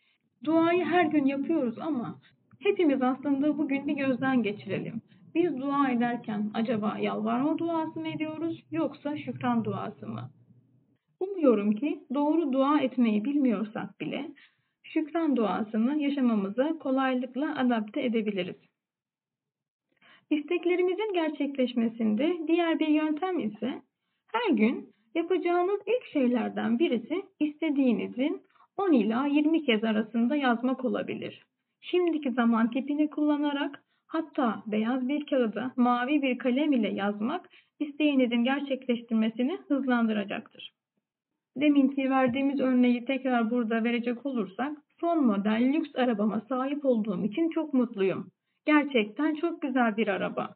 Duayı 0.44 0.86
her 0.86 1.06
gün 1.06 1.26
yapıyoruz 1.26 1.80
ama 1.80 2.20
hepimiz 2.60 3.02
aslında 3.02 3.58
bugün 3.58 3.88
bir 3.88 3.94
gözden 3.94 4.44
geçirelim. 4.44 5.02
Biz 5.36 5.58
dua 5.58 5.92
ederken 5.92 6.52
acaba 6.54 6.98
yalvarma 7.02 7.58
duası 7.58 8.00
mı 8.00 8.08
ediyoruz 8.08 8.64
yoksa 8.72 9.18
şükran 9.18 9.66
duası 9.66 10.08
mı? 10.08 10.32
Umuyorum 11.20 11.76
ki 11.76 12.00
doğru 12.14 12.54
dua 12.54 12.80
etmeyi 12.80 13.26
bilmiyorsak 13.26 14.00
bile 14.02 14.32
şükran 14.84 15.36
duasını 15.36 16.02
yaşamamıza 16.02 16.78
kolaylıkla 16.80 17.56
adapte 17.58 18.02
edebiliriz. 18.02 18.56
İsteklerimizin 20.30 21.14
gerçekleşmesinde 21.14 22.38
diğer 22.48 22.80
bir 22.80 22.88
yöntem 22.88 23.40
ise 23.40 23.82
her 24.32 24.56
gün 24.56 24.94
yapacağınız 25.16 25.80
ilk 25.88 26.06
şeylerden 26.14 26.80
birisi 26.80 27.22
istediğinizin 27.40 28.42
10 28.78 28.92
ila 28.92 29.26
20 29.26 29.66
kez 29.66 29.84
arasında 29.84 30.36
yazmak 30.36 30.86
olabilir. 30.86 31.46
Şimdiki 31.82 32.32
zaman 32.32 32.72
tipini 32.72 33.10
kullanarak 33.10 33.84
hatta 34.08 34.64
beyaz 34.68 35.08
bir 35.08 35.26
kağıda 35.26 35.72
mavi 35.76 36.22
bir 36.22 36.38
kalem 36.38 36.72
ile 36.74 36.90
yazmak 36.94 37.50
isteğinizin 37.80 38.44
gerçekleştirmesini 38.44 39.58
hızlandıracaktır. 39.68 40.74
Deminki 41.58 42.10
verdiğimiz 42.10 42.60
örneği 42.60 43.06
tekrar 43.06 43.52
burada 43.52 43.84
verecek 43.84 44.26
olursak 44.26 44.78
son 45.00 45.26
model 45.26 45.74
lüks 45.74 45.96
arabama 45.96 46.42
sahip 46.50 46.86
olduğum 46.86 47.26
için 47.26 47.50
çok 47.50 47.74
mutluyum. 47.74 48.32
Gerçekten 48.66 49.36
çok 49.36 49.62
güzel 49.62 49.98
bir 49.98 50.08
araba. 50.08 50.56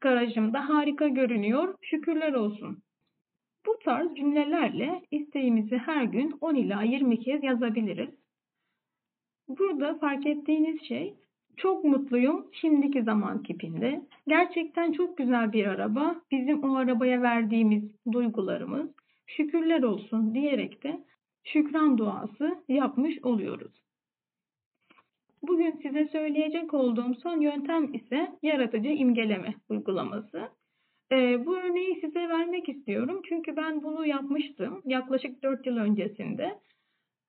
Garajımda 0.00 0.68
harika 0.68 1.08
görünüyor. 1.08 1.74
Şükürler 1.82 2.32
olsun. 2.32 2.82
Bu 3.66 3.78
tarz 3.84 4.14
cümlelerle 4.14 5.02
isteğimizi 5.10 5.78
her 5.78 6.04
gün 6.04 6.38
10 6.40 6.54
ila 6.54 6.82
20 6.82 7.20
kez 7.20 7.44
yazabiliriz. 7.44 8.10
Burada 9.48 9.98
fark 9.98 10.26
ettiğiniz 10.26 10.82
şey 10.82 11.14
çok 11.56 11.84
mutluyum 11.84 12.46
şimdiki 12.52 13.02
zaman 13.02 13.42
kipinde. 13.42 14.02
Gerçekten 14.26 14.92
çok 14.92 15.18
güzel 15.18 15.52
bir 15.52 15.66
araba. 15.66 16.20
Bizim 16.30 16.64
o 16.64 16.76
arabaya 16.76 17.22
verdiğimiz 17.22 17.82
duygularımız 18.12 18.90
şükürler 19.26 19.82
olsun 19.82 20.34
diyerek 20.34 20.84
de 20.84 21.04
şükran 21.44 21.98
duası 21.98 22.64
yapmış 22.68 23.18
oluyoruz. 23.22 23.84
Bugün 25.42 25.70
size 25.82 26.08
söyleyecek 26.08 26.74
olduğum 26.74 27.14
son 27.14 27.40
yöntem 27.40 27.94
ise 27.94 28.32
yaratıcı 28.42 28.88
imgeleme 28.88 29.54
uygulaması. 29.68 30.48
Ee, 31.14 31.46
bu 31.46 31.56
örneği 31.56 32.00
size 32.00 32.28
vermek 32.28 32.68
istiyorum 32.68 33.22
çünkü 33.28 33.56
ben 33.56 33.82
bunu 33.82 34.06
yapmıştım 34.06 34.82
yaklaşık 34.84 35.42
4 35.42 35.66
yıl 35.66 35.76
öncesinde. 35.76 36.58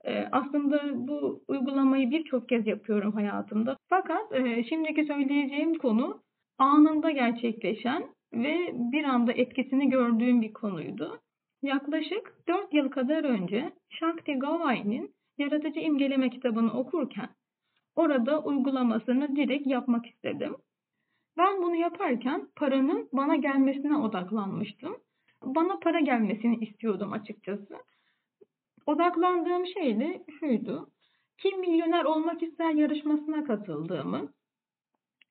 Ee, 0.05 0.27
aslında 0.31 1.07
bu 1.07 1.43
uygulamayı 1.47 2.11
birçok 2.11 2.49
kez 2.49 2.67
yapıyorum 2.67 3.11
hayatımda. 3.11 3.77
Fakat 3.89 4.33
e, 4.33 4.63
şimdiki 4.63 5.05
söyleyeceğim 5.05 5.77
konu 5.77 6.21
anında 6.57 7.11
gerçekleşen 7.11 8.03
ve 8.33 8.71
bir 8.73 9.03
anda 9.03 9.33
etkisini 9.33 9.89
gördüğüm 9.89 10.41
bir 10.41 10.53
konuydu. 10.53 11.19
Yaklaşık 11.61 12.33
4 12.47 12.73
yıl 12.73 12.89
kadar 12.89 13.23
önce 13.23 13.71
Shakti 13.89 14.33
Gawai'nin 14.33 15.15
Yaratıcı 15.37 15.79
İmgeleme 15.79 16.29
kitabını 16.29 16.73
okurken 16.73 17.29
orada 17.95 18.43
uygulamasını 18.43 19.35
direkt 19.35 19.67
yapmak 19.67 20.05
istedim. 20.05 20.55
Ben 21.37 21.61
bunu 21.61 21.75
yaparken 21.75 22.47
paranın 22.55 23.09
bana 23.13 23.35
gelmesine 23.35 23.97
odaklanmıştım. 23.97 24.97
Bana 25.43 25.79
para 25.79 25.99
gelmesini 25.99 26.57
istiyordum 26.65 27.13
açıkçası. 27.13 27.77
Odaklandığım 28.85 29.67
şey 29.67 29.99
de 29.99 30.25
şuydu. 30.39 30.89
Kim 31.37 31.59
milyoner 31.59 32.05
olmak 32.05 32.43
ister 32.43 32.71
yarışmasına 32.71 33.43
katıldığımı 33.43 34.33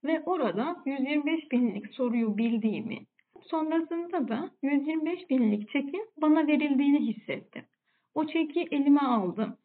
ve 0.04 0.22
orada 0.26 0.82
125 0.86 1.52
binlik 1.52 1.94
soruyu 1.94 2.38
bildiğimi, 2.38 2.98
sonrasında 3.42 4.28
da 4.28 4.50
125 4.62 5.30
binlik 5.30 5.68
çekin 5.68 6.08
bana 6.16 6.46
verildiğini 6.46 6.98
hissettim. 6.98 7.64
O 8.14 8.26
çeki 8.26 8.68
elime 8.70 9.00
aldım. 9.00 9.56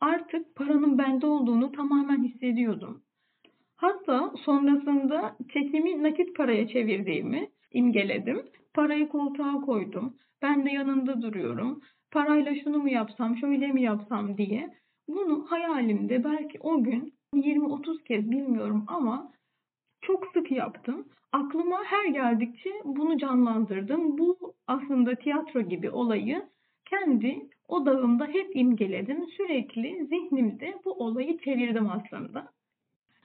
Artık 0.00 0.56
paranın 0.56 0.98
bende 0.98 1.26
olduğunu 1.26 1.72
tamamen 1.72 2.24
hissediyordum. 2.24 3.02
Hatta 3.80 4.32
sonrasında 4.44 5.36
çekimi 5.52 6.02
nakit 6.02 6.36
paraya 6.36 6.68
çevirdiğimi 6.68 7.48
imgeledim. 7.72 8.42
Parayı 8.74 9.08
koltuğa 9.08 9.60
koydum. 9.60 10.16
Ben 10.42 10.66
de 10.66 10.70
yanında 10.70 11.22
duruyorum. 11.22 11.80
Parayla 12.10 12.54
şunu 12.54 12.78
mu 12.78 12.88
yapsam, 12.88 13.36
şöyle 13.36 13.66
mi 13.66 13.82
yapsam 13.82 14.36
diye. 14.38 14.74
Bunu 15.08 15.46
hayalimde 15.50 16.24
belki 16.24 16.58
o 16.60 16.82
gün 16.82 17.12
20-30 17.34 18.04
kez 18.04 18.30
bilmiyorum 18.30 18.84
ama 18.88 19.32
çok 20.00 20.26
sık 20.34 20.50
yaptım. 20.50 21.08
Aklıma 21.32 21.84
her 21.84 22.06
geldikçe 22.06 22.70
bunu 22.84 23.18
canlandırdım. 23.18 24.18
Bu 24.18 24.54
aslında 24.66 25.14
tiyatro 25.14 25.60
gibi 25.60 25.90
olayı 25.90 26.42
kendi 26.84 27.48
odağımda 27.68 28.26
hep 28.26 28.56
imgeledim. 28.56 29.26
Sürekli 29.36 30.06
zihnimde 30.06 30.74
bu 30.84 30.92
olayı 30.92 31.38
çevirdim 31.38 31.90
aslında. 31.90 32.57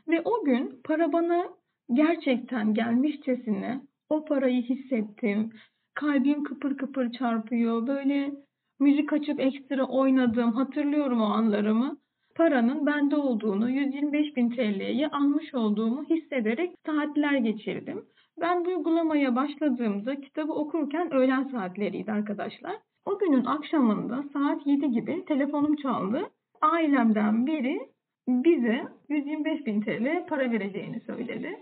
Ve 0.08 0.22
o 0.26 0.44
gün 0.44 0.82
para 0.84 1.14
bana 1.14 1.50
gerçekten 1.94 2.74
gelmişçesine 2.74 3.82
o 4.10 4.26
parayı 4.26 4.62
hissettim. 4.62 5.52
Kalbim 5.94 6.44
kıpır 6.44 6.78
kıpır 6.78 7.12
çarpıyor. 7.12 7.88
Böyle 7.88 8.32
müzik 8.80 9.14
açıp 9.14 9.40
ekstra 9.40 9.86
oynadım. 9.86 10.52
Hatırlıyorum 10.52 11.22
o 11.22 11.26
anlarımı. 11.26 11.98
Paranın 12.36 12.86
bende 12.86 13.16
olduğunu, 13.16 13.70
125 13.70 14.36
bin 14.36 14.50
TL'yi 14.50 15.08
almış 15.08 15.54
olduğumu 15.54 16.04
hissederek 16.04 16.76
saatler 16.86 17.38
geçirdim. 17.38 18.06
Ben 18.42 18.66
bu 18.66 18.70
uygulamaya 18.70 19.36
başladığımda 19.36 20.22
kitabı 20.22 20.54
okurken 20.54 21.14
öğlen 21.14 21.44
saatleriydi 21.44 22.12
arkadaşlar. 22.12 22.76
O 23.06 23.20
günün 23.20 23.46
akşamında 23.46 24.24
saat 24.34 24.68
7 24.68 24.92
gibi 24.92 25.26
telefonum 25.26 25.76
çaldı. 25.76 26.30
Ailemden 26.62 27.48
biri 27.48 27.80
bize 28.28 28.84
125 29.10 29.66
bin 29.66 29.82
TL 29.82 30.28
para 30.28 30.52
vereceğini 30.52 31.00
söyledi. 31.00 31.60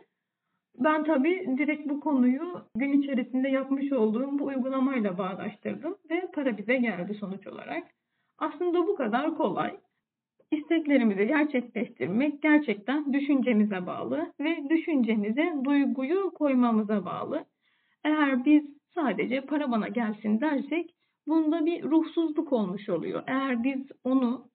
Ben 0.80 1.04
tabii 1.04 1.58
direkt 1.58 1.90
bu 1.90 2.00
konuyu 2.00 2.62
gün 2.76 3.02
içerisinde 3.02 3.50
yapmış 3.50 3.92
olduğum 3.92 4.40
bu 4.40 4.46
uygulamayla 4.46 5.18
bağdaştırdım 5.18 5.98
ve 6.10 6.28
para 6.34 6.58
bize 6.58 6.76
geldi 6.76 7.14
sonuç 7.14 7.48
olarak. 7.48 7.84
Aslında 8.38 8.88
bu 8.88 8.96
kadar 8.96 9.38
kolay. 9.38 9.78
İsteklerimizi 10.52 11.28
gerçekleştirmek 11.28 12.42
gerçekten 12.42 13.14
düşüncemize 13.14 13.86
bağlı 13.86 14.34
ve 14.40 14.70
düşüncemize 14.70 15.54
duyguyu 15.64 16.32
koymamıza 16.32 17.06
bağlı. 17.06 17.46
Eğer 18.04 18.46
biz 18.46 18.64
sadece 18.96 19.42
para 19.42 19.72
bana 19.72 19.88
gelsin 19.88 20.42
dersek 20.42 20.96
bunda 21.28 21.66
bir 21.66 21.84
ruhsuzluk 21.84 22.54
olmuş 22.54 22.90
oluyor. 22.90 23.24
Eğer 23.28 23.64
biz 23.64 23.92
onu 24.04 24.51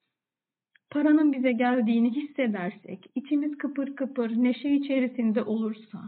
paranın 0.90 1.32
bize 1.32 1.52
geldiğini 1.52 2.10
hissedersek, 2.10 3.10
içimiz 3.14 3.58
kıpır 3.58 3.96
kıpır 3.96 4.30
neşe 4.30 4.70
içerisinde 4.70 5.42
olursa, 5.42 5.98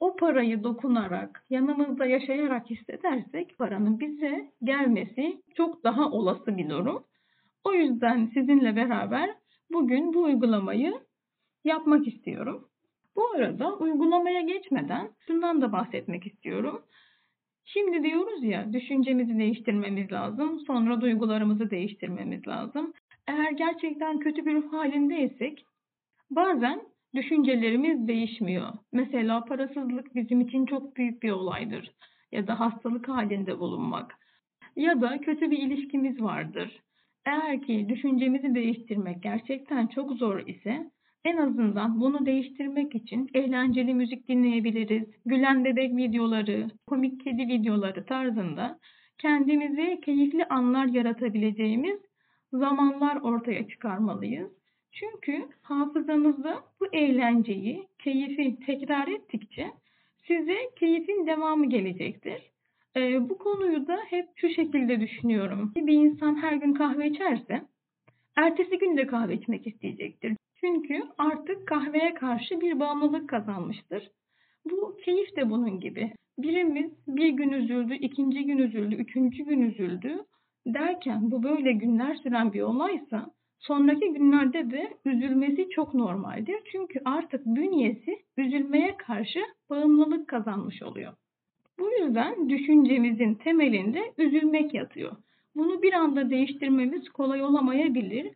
o 0.00 0.16
parayı 0.16 0.62
dokunarak, 0.64 1.44
yanımızda 1.50 2.06
yaşayarak 2.06 2.70
hissedersek 2.70 3.58
paranın 3.58 4.00
bize 4.00 4.50
gelmesi 4.62 5.42
çok 5.56 5.84
daha 5.84 6.10
olası 6.10 6.56
bir 6.56 6.68
durum. 6.68 7.04
O 7.64 7.72
yüzden 7.72 8.26
sizinle 8.26 8.76
beraber 8.76 9.30
bugün 9.72 10.14
bu 10.14 10.22
uygulamayı 10.22 11.00
yapmak 11.64 12.08
istiyorum. 12.08 12.68
Bu 13.16 13.30
arada 13.30 13.76
uygulamaya 13.76 14.40
geçmeden 14.40 15.10
şundan 15.26 15.62
da 15.62 15.72
bahsetmek 15.72 16.26
istiyorum. 16.26 16.82
Şimdi 17.64 18.02
diyoruz 18.02 18.44
ya 18.44 18.72
düşüncemizi 18.72 19.38
değiştirmemiz 19.38 20.12
lazım, 20.12 20.60
sonra 20.60 21.00
duygularımızı 21.00 21.70
değiştirmemiz 21.70 22.48
lazım. 22.48 22.92
Eğer 23.26 23.50
gerçekten 23.50 24.18
kötü 24.18 24.46
bir 24.46 24.54
ruh 24.54 24.72
halindeysek 24.72 25.64
bazen 26.30 26.80
düşüncelerimiz 27.14 28.08
değişmiyor. 28.08 28.72
Mesela 28.92 29.44
parasızlık 29.44 30.14
bizim 30.14 30.40
için 30.40 30.66
çok 30.66 30.96
büyük 30.96 31.22
bir 31.22 31.30
olaydır. 31.30 31.92
Ya 32.32 32.46
da 32.46 32.60
hastalık 32.60 33.08
halinde 33.08 33.58
bulunmak. 33.58 34.14
Ya 34.76 35.00
da 35.00 35.18
kötü 35.18 35.50
bir 35.50 35.58
ilişkimiz 35.58 36.22
vardır. 36.22 36.82
Eğer 37.26 37.62
ki 37.62 37.86
düşüncemizi 37.88 38.54
değiştirmek 38.54 39.22
gerçekten 39.22 39.86
çok 39.86 40.12
zor 40.12 40.46
ise 40.46 40.90
en 41.24 41.36
azından 41.36 42.00
bunu 42.00 42.26
değiştirmek 42.26 42.94
için 42.94 43.30
eğlenceli 43.34 43.94
müzik 43.94 44.28
dinleyebiliriz. 44.28 45.08
Gülen 45.26 45.64
bebek 45.64 45.96
videoları, 45.96 46.70
komik 46.86 47.24
kedi 47.24 47.48
videoları 47.48 48.06
tarzında 48.06 48.78
kendimize 49.18 50.00
keyifli 50.00 50.44
anlar 50.44 50.86
yaratabileceğimiz 50.86 52.00
zamanlar 52.52 53.16
ortaya 53.16 53.68
çıkarmalıyız. 53.68 54.50
Çünkü 54.92 55.48
hafızanızda 55.62 56.64
bu 56.80 56.86
eğlenceyi, 56.92 57.86
keyfi 57.98 58.58
tekrar 58.66 59.08
ettikçe 59.08 59.70
size 60.26 60.56
keyfin 60.76 61.26
devamı 61.26 61.68
gelecektir. 61.68 62.50
Ee, 62.96 63.28
bu 63.28 63.38
konuyu 63.38 63.86
da 63.86 63.98
hep 64.06 64.28
şu 64.36 64.48
şekilde 64.48 65.00
düşünüyorum. 65.00 65.72
Bir 65.76 65.92
insan 65.92 66.42
her 66.42 66.52
gün 66.52 66.74
kahve 66.74 67.08
içerse 67.08 67.62
ertesi 68.36 68.78
gün 68.78 68.96
de 68.96 69.06
kahve 69.06 69.34
içmek 69.34 69.66
isteyecektir. 69.66 70.36
Çünkü 70.60 71.02
artık 71.18 71.68
kahveye 71.68 72.14
karşı 72.14 72.60
bir 72.60 72.80
bağımlılık 72.80 73.28
kazanmıştır. 73.28 74.10
Bu 74.70 74.96
keyif 75.04 75.36
de 75.36 75.50
bunun 75.50 75.80
gibi. 75.80 76.12
Birimiz 76.38 76.90
bir 77.08 77.28
gün 77.28 77.50
üzüldü, 77.50 77.94
ikinci 77.94 78.44
gün 78.44 78.58
üzüldü, 78.58 78.94
üçüncü 78.94 79.44
gün 79.44 79.62
üzüldü 79.62 80.24
derken 80.66 81.30
bu 81.30 81.42
böyle 81.42 81.72
günler 81.72 82.14
süren 82.14 82.52
bir 82.52 82.62
olaysa 82.62 83.30
sonraki 83.58 84.12
günlerde 84.12 84.70
de 84.70 84.94
üzülmesi 85.04 85.68
çok 85.70 85.94
normaldir. 85.94 86.56
Çünkü 86.72 87.00
artık 87.04 87.46
bünyesi 87.46 88.18
üzülmeye 88.36 88.96
karşı 88.96 89.40
bağımlılık 89.70 90.28
kazanmış 90.28 90.82
oluyor. 90.82 91.12
Bu 91.78 91.90
yüzden 91.90 92.48
düşüncemizin 92.48 93.34
temelinde 93.34 94.12
üzülmek 94.18 94.74
yatıyor. 94.74 95.16
Bunu 95.56 95.82
bir 95.82 95.92
anda 95.92 96.30
değiştirmemiz 96.30 97.08
kolay 97.08 97.42
olamayabilir. 97.42 98.32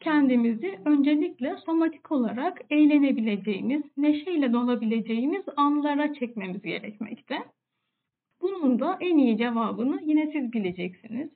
Kendimizi 0.00 0.78
öncelikle 0.84 1.56
somatik 1.66 2.12
olarak 2.12 2.60
eğlenebileceğimiz, 2.70 3.82
neşeyle 3.96 4.52
dolabileceğimiz 4.52 5.44
anlara 5.56 6.14
çekmemiz 6.14 6.62
gerekmekte. 6.62 7.38
Bunun 8.42 8.80
da 8.80 8.98
en 9.00 9.18
iyi 9.18 9.38
cevabını 9.38 10.00
yine 10.04 10.32
siz 10.32 10.52
bileceksiniz. 10.52 11.30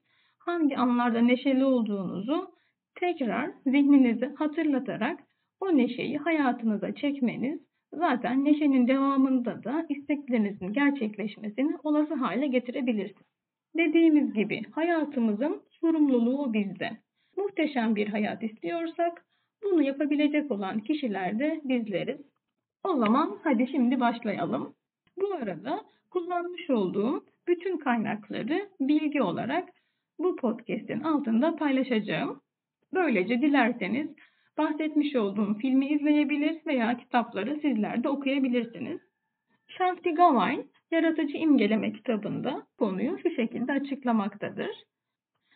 Hangi 0.46 0.76
anlarda 0.76 1.20
neşeli 1.20 1.64
olduğunuzu 1.64 2.50
tekrar 2.94 3.50
zihninizi 3.66 4.26
hatırlatarak 4.26 5.20
o 5.60 5.76
neşeyi 5.76 6.18
hayatınıza 6.18 6.94
çekmeniz 6.94 7.60
zaten 7.92 8.44
neşenin 8.44 8.88
devamında 8.88 9.64
da 9.64 9.86
isteklerinizin 9.88 10.72
gerçekleşmesini 10.72 11.76
olası 11.84 12.14
hale 12.14 12.46
getirebilirsiniz. 12.46 13.26
Dediğimiz 13.76 14.34
gibi 14.34 14.62
hayatımızın 14.70 15.62
sorumluluğu 15.80 16.52
bizde. 16.52 16.90
Muhteşem 17.36 17.96
bir 17.96 18.08
hayat 18.08 18.42
istiyorsak 18.42 19.24
bunu 19.64 19.82
yapabilecek 19.82 20.50
olan 20.50 20.80
kişiler 20.80 21.38
de 21.38 21.60
bizleriz. 21.64 22.20
O 22.84 22.96
zaman 22.96 23.38
hadi 23.44 23.68
şimdi 23.70 24.00
başlayalım. 24.00 24.74
Bu 25.20 25.34
arada 25.34 25.80
kullanmış 26.10 26.70
olduğum 26.70 27.24
bütün 27.48 27.78
kaynakları 27.78 28.68
bilgi 28.80 29.22
olarak 29.22 29.68
bu 30.18 30.36
podcast'in 30.36 31.00
altında 31.00 31.56
paylaşacağım. 31.56 32.40
Böylece 32.94 33.40
dilerseniz 33.40 34.08
bahsetmiş 34.58 35.16
olduğum 35.16 35.54
filmi 35.54 35.88
izleyebilir 35.88 36.66
veya 36.66 36.96
kitapları 36.96 37.58
sizler 37.60 38.04
de 38.04 38.08
okuyabilirsiniz. 38.08 39.00
Shakti 39.68 40.14
Gawain 40.14 40.70
Yaratıcı 40.90 41.36
İmgeleme 41.36 41.92
kitabında 41.92 42.66
konuyu 42.78 43.18
şu 43.18 43.30
şekilde 43.30 43.72
açıklamaktadır. 43.72 44.70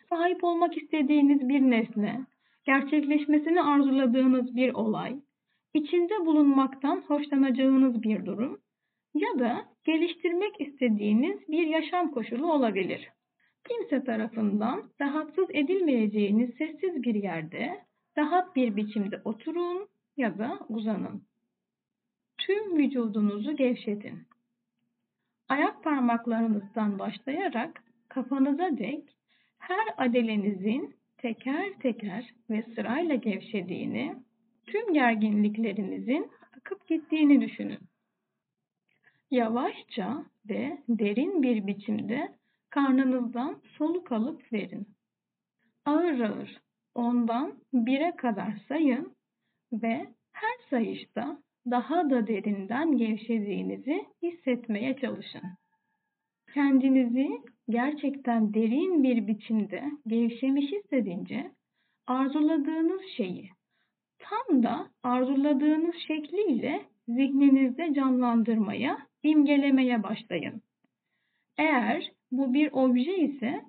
Sahip 0.09 0.43
olmak 0.43 0.77
istediğiniz 0.77 1.49
bir 1.49 1.61
nesne, 1.61 2.25
gerçekleşmesini 2.65 3.61
arzuladığınız 3.61 4.55
bir 4.55 4.73
olay, 4.73 5.15
içinde 5.73 6.25
bulunmaktan 6.25 7.03
hoşlanacağınız 7.07 8.03
bir 8.03 8.25
durum 8.25 8.61
ya 9.13 9.39
da 9.39 9.65
geliştirmek 9.85 10.61
istediğiniz 10.61 11.39
bir 11.47 11.67
yaşam 11.67 12.11
koşulu 12.11 12.53
olabilir. 12.53 13.09
Kimse 13.67 14.03
tarafından 14.03 14.91
rahatsız 15.01 15.49
edilmeyeceğiniz 15.49 16.55
sessiz 16.57 17.03
bir 17.03 17.15
yerde 17.15 17.85
rahat 18.17 18.55
bir 18.55 18.75
biçimde 18.75 19.21
oturun 19.25 19.87
ya 20.17 20.37
da 20.37 20.59
uzanın. 20.69 21.23
Tüm 22.37 22.77
vücudunuzu 22.77 23.55
gevşetin. 23.55 24.27
Ayak 25.49 25.83
parmaklarınızdan 25.83 26.99
başlayarak 26.99 27.83
kafanıza 28.09 28.77
dek 28.77 29.15
her 29.57 29.87
adelenizin 29.97 30.95
teker 31.17 31.73
teker 31.79 32.33
ve 32.49 32.63
sırayla 32.75 33.15
gevşediğini, 33.15 34.15
tüm 34.65 34.93
gerginliklerinizin 34.93 36.31
akıp 36.57 36.87
gittiğini 36.87 37.41
düşünün. 37.41 37.79
Yavaşça 39.31 40.25
ve 40.49 40.77
derin 40.89 41.43
bir 41.43 41.67
biçimde 41.67 42.40
karnınızdan 42.71 43.61
soluk 43.77 44.11
alıp 44.11 44.53
verin. 44.53 44.87
Ağır 45.85 46.19
ağır 46.19 46.61
ondan 46.95 47.53
bire 47.73 48.15
kadar 48.15 48.53
sayın 48.67 49.15
ve 49.73 50.07
her 50.31 50.57
sayışta 50.69 51.37
daha 51.71 52.09
da 52.09 52.27
derinden 52.27 52.97
gevşediğinizi 52.97 54.05
hissetmeye 54.23 54.95
çalışın. 54.95 55.43
Kendinizi 56.53 57.27
gerçekten 57.69 58.53
derin 58.53 59.03
bir 59.03 59.27
biçimde 59.27 59.83
gevşemiş 60.07 60.71
hissedince 60.71 61.51
arzuladığınız 62.07 63.01
şeyi 63.17 63.49
tam 64.19 64.63
da 64.63 64.89
arzuladığınız 65.03 65.95
şekliyle 66.07 66.85
zihninizde 67.07 67.93
canlandırmaya, 67.93 68.97
imgelemeye 69.23 70.03
başlayın. 70.03 70.61
Eğer 71.57 72.11
bu 72.31 72.53
bir 72.53 72.71
obje 72.71 73.17
ise 73.17 73.61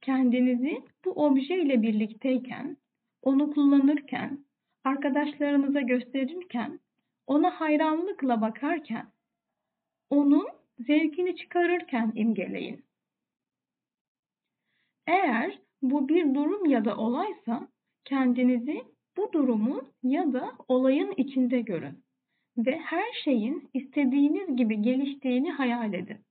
kendinizi 0.00 0.82
bu 1.04 1.10
obje 1.10 1.62
ile 1.62 1.82
birlikteyken, 1.82 2.76
onu 3.22 3.50
kullanırken, 3.50 4.44
arkadaşlarınıza 4.84 5.80
gösterirken, 5.80 6.80
ona 7.26 7.60
hayranlıkla 7.60 8.40
bakarken, 8.40 9.06
onun 10.10 10.48
zevkini 10.78 11.36
çıkarırken 11.36 12.12
imgeleyin. 12.14 12.84
Eğer 15.06 15.58
bu 15.82 16.08
bir 16.08 16.34
durum 16.34 16.66
ya 16.66 16.84
da 16.84 16.96
olaysa 16.96 17.68
kendinizi 18.04 18.82
bu 19.16 19.32
durumun 19.32 19.92
ya 20.02 20.32
da 20.32 20.52
olayın 20.68 21.14
içinde 21.16 21.60
görün 21.60 22.04
ve 22.58 22.78
her 22.78 23.12
şeyin 23.24 23.70
istediğiniz 23.74 24.56
gibi 24.56 24.82
geliştiğini 24.82 25.52
hayal 25.52 25.94
edin. 25.94 26.27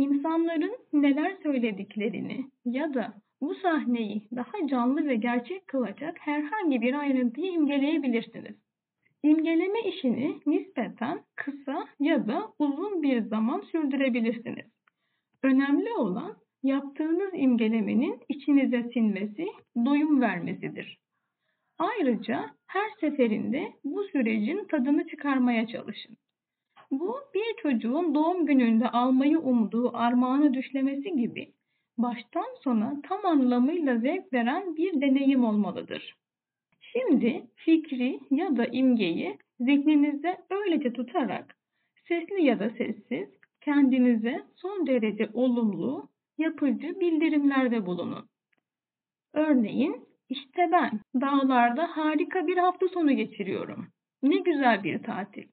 İnsanların 0.00 0.76
neler 0.92 1.36
söylediklerini 1.42 2.46
ya 2.64 2.94
da 2.94 3.14
bu 3.40 3.54
sahneyi 3.54 4.22
daha 4.36 4.68
canlı 4.68 5.08
ve 5.08 5.16
gerçek 5.16 5.66
kılacak 5.66 6.16
herhangi 6.20 6.80
bir 6.80 6.94
ayrıntıyı 6.94 7.52
imgeleyebilirsiniz. 7.52 8.56
İmgeleme 9.22 9.80
işini 9.80 10.40
nispeten 10.46 11.20
kısa 11.36 11.88
ya 12.00 12.28
da 12.28 12.52
uzun 12.58 13.02
bir 13.02 13.20
zaman 13.22 13.60
sürdürebilirsiniz. 13.60 14.66
Önemli 15.42 15.92
olan 15.92 16.36
yaptığınız 16.62 17.30
imgelemenin 17.34 18.20
içinize 18.28 18.82
sinmesi, 18.92 19.46
doyum 19.76 20.20
vermesidir. 20.20 20.98
Ayrıca 21.78 22.50
her 22.66 22.90
seferinde 23.00 23.72
bu 23.84 24.04
sürecin 24.04 24.64
tadını 24.64 25.06
çıkarmaya 25.06 25.66
çalışın. 25.66 26.16
Bu 26.90 27.16
bir 27.34 27.62
çocuğun 27.62 28.14
doğum 28.14 28.46
gününde 28.46 28.88
almayı 28.88 29.38
umduğu 29.38 29.96
armağanı 29.96 30.54
düşlemesi 30.54 31.16
gibi 31.16 31.52
baştan 31.98 32.46
sona 32.64 33.00
tam 33.02 33.26
anlamıyla 33.26 33.98
zevk 33.98 34.32
veren 34.32 34.76
bir 34.76 35.00
deneyim 35.00 35.44
olmalıdır. 35.44 36.16
Şimdi 36.80 37.46
fikri 37.54 38.20
ya 38.30 38.56
da 38.56 38.66
imgeyi 38.66 39.38
zihninizde 39.60 40.38
öylece 40.50 40.92
tutarak 40.92 41.56
sesli 42.08 42.44
ya 42.44 42.60
da 42.60 42.70
sessiz 42.70 43.28
kendinize 43.60 44.42
son 44.56 44.86
derece 44.86 45.28
olumlu, 45.32 46.08
yapıcı 46.38 47.00
bildirimlerde 47.00 47.86
bulunun. 47.86 48.28
Örneğin 49.32 50.08
işte 50.28 50.68
ben 50.72 51.00
dağlarda 51.20 51.96
harika 51.96 52.46
bir 52.46 52.56
hafta 52.56 52.88
sonu 52.88 53.12
geçiriyorum. 53.12 53.86
Ne 54.22 54.36
güzel 54.36 54.84
bir 54.84 55.02
tatil. 55.02 55.48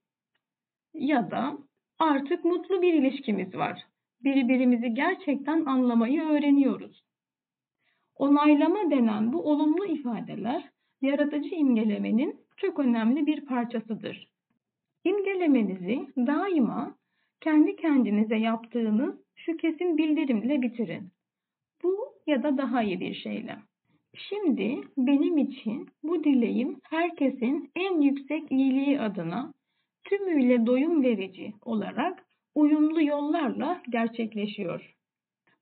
Ya 0.97 1.31
da 1.31 1.57
artık 1.99 2.45
mutlu 2.45 2.81
bir 2.81 2.93
ilişkimiz 2.93 3.55
var. 3.55 3.85
Birbirimizi 4.23 4.93
gerçekten 4.93 5.65
anlamayı 5.65 6.21
öğreniyoruz. 6.21 7.03
Onaylama 8.15 8.91
denen 8.91 9.33
bu 9.33 9.51
olumlu 9.51 9.85
ifadeler 9.85 10.69
yaratıcı 11.01 11.55
imgelemenin 11.55 12.35
çok 12.57 12.79
önemli 12.79 13.25
bir 13.25 13.45
parçasıdır. 13.45 14.27
İmgelemenizi 15.03 16.07
daima 16.17 16.95
kendi 17.41 17.75
kendinize 17.75 18.35
yaptığınız 18.35 19.15
şu 19.35 19.57
kesin 19.57 19.97
bildirimle 19.97 20.61
bitirin. 20.61 21.09
Bu 21.83 22.13
ya 22.27 22.43
da 22.43 22.57
daha 22.57 22.83
iyi 22.83 22.99
bir 22.99 23.13
şeyle. 23.13 23.57
Şimdi 24.13 24.81
benim 24.97 25.37
için 25.37 25.87
bu 26.03 26.23
dileğim 26.23 26.79
herkesin 26.83 27.71
en 27.75 28.01
yüksek 28.01 28.51
iyiliği 28.51 29.01
adına 29.01 29.53
tümüyle 30.09 30.65
doyum 30.65 31.03
verici 31.03 31.53
olarak 31.65 32.25
uyumlu 32.55 33.01
yollarla 33.01 33.81
gerçekleşiyor. 33.89 34.95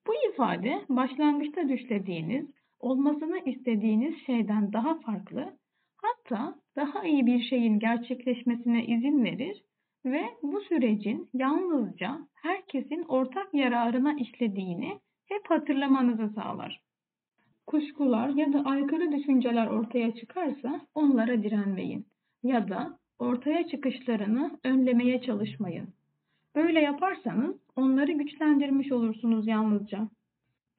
Bu 0.07 0.13
ifade 0.29 0.85
başlangıçta 0.89 1.69
düşlediğiniz, 1.69 2.45
olmasını 2.79 3.39
istediğiniz 3.45 4.25
şeyden 4.25 4.73
daha 4.73 4.99
farklı, 4.99 5.57
hatta 5.97 6.55
daha 6.75 7.03
iyi 7.03 7.25
bir 7.25 7.41
şeyin 7.41 7.79
gerçekleşmesine 7.79 8.85
izin 8.85 9.23
verir 9.23 9.63
ve 10.05 10.21
bu 10.43 10.61
sürecin 10.61 11.29
yalnızca 11.33 12.19
herkesin 12.33 13.05
ortak 13.07 13.53
yararına 13.53 14.13
işlediğini 14.13 14.99
hep 15.25 15.49
hatırlamanızı 15.49 16.33
sağlar. 16.33 16.81
Kuşkular 17.67 18.29
ya 18.29 18.53
da 18.53 18.65
aykırı 18.65 19.11
düşünceler 19.11 19.67
ortaya 19.67 20.15
çıkarsa 20.15 20.81
onlara 20.95 21.43
direnmeyin 21.43 22.05
ya 22.43 22.69
da 22.69 22.99
ortaya 23.19 23.67
çıkışlarını 23.67 24.59
önlemeye 24.63 25.21
çalışmayın. 25.21 25.87
Böyle 26.55 26.79
yaparsanız 26.79 27.55
onları 27.75 28.11
güçlendirmiş 28.11 28.91
olursunuz 28.91 29.47
yalnızca. 29.47 30.07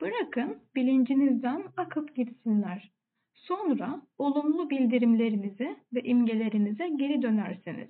Bırakın 0.00 0.58
bilincinizden 0.74 1.64
akıp 1.76 2.16
gitsinler. 2.16 2.90
Sonra 3.34 4.02
olumlu 4.18 4.70
bildirimlerinize 4.70 5.76
ve 5.94 6.00
imgelerinize 6.02 6.88
geri 6.88 7.22
dönersiniz. 7.22 7.88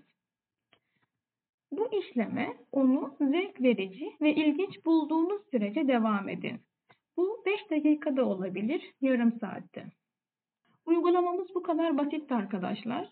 Bu 1.72 1.88
işleme 1.92 2.56
onu 2.72 3.16
zevk 3.20 3.62
verici 3.62 4.12
ve 4.20 4.34
ilginç 4.34 4.86
bulduğunuz 4.86 5.42
sürece 5.50 5.88
devam 5.88 6.28
edin. 6.28 6.60
Bu 7.16 7.42
5 7.46 7.70
dakikada 7.70 8.24
olabilir, 8.24 8.92
yarım 9.00 9.32
saatte. 9.40 9.86
Uygulamamız 10.86 11.54
bu 11.54 11.62
kadar 11.62 11.98
basitti 11.98 12.34
arkadaşlar. 12.34 13.08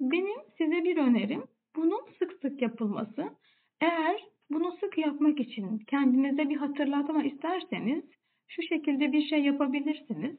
Benim 0.00 0.38
size 0.58 0.84
bir 0.84 0.96
önerim 0.96 1.44
bunun 1.76 2.00
sık 2.18 2.32
sık 2.42 2.62
yapılması. 2.62 3.24
Eğer 3.80 4.20
bunu 4.50 4.76
sık 4.80 4.98
yapmak 4.98 5.40
için 5.40 5.78
kendinize 5.78 6.48
bir 6.48 6.56
hatırlatma 6.56 7.22
isterseniz 7.24 8.04
şu 8.48 8.62
şekilde 8.62 9.12
bir 9.12 9.22
şey 9.28 9.40
yapabilirsiniz. 9.44 10.36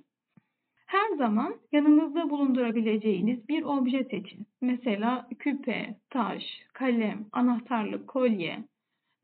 Her 0.86 1.17
zaman 1.17 1.56
yanınızda 1.72 2.30
bulundurabileceğiniz 2.30 3.50
bir 3.50 3.63
obje 3.63 4.04
seçin. 4.04 4.48
Mesela 4.62 5.30
küpe, 5.39 5.96
taş, 6.10 6.43
kalem, 6.74 7.26
anahtarlık, 7.32 8.08
kolye 8.08 8.58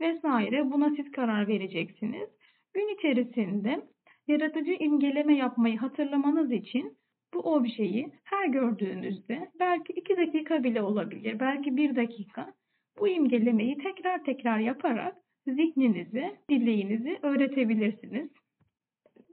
vesaire 0.01 0.71
buna 0.71 0.95
siz 0.95 1.11
karar 1.11 1.47
vereceksiniz. 1.47 2.29
Gün 2.73 2.95
içerisinde 2.97 3.81
yaratıcı 4.27 4.71
imgeleme 4.71 5.35
yapmayı 5.35 5.77
hatırlamanız 5.77 6.51
için 6.51 6.97
bu 7.33 7.39
objeyi 7.39 8.11
her 8.23 8.47
gördüğünüzde 8.47 9.51
belki 9.59 9.93
2 9.93 10.17
dakika 10.17 10.63
bile 10.63 10.81
olabilir, 10.81 11.39
belki 11.39 11.77
1 11.77 11.95
dakika 11.95 12.53
bu 12.99 13.07
imgelemeyi 13.07 13.77
tekrar 13.77 14.23
tekrar 14.23 14.59
yaparak 14.59 15.15
zihninize, 15.47 16.37
dileğinizi 16.49 17.19
öğretebilirsiniz. 17.21 18.29